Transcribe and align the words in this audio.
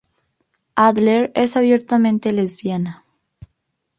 Adler 0.75 1.31
es 1.35 1.55
abiertamente 1.55 2.31
lesbiana. 2.31 3.05